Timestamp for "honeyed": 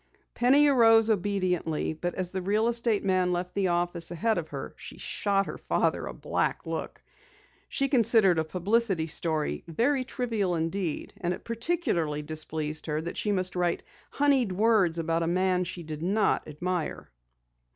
14.09-14.51